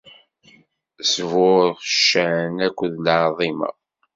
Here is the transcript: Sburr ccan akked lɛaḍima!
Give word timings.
Sburr 1.11 1.69
ccan 1.95 2.53
akked 2.67 2.93
lɛaḍima! 3.05 3.69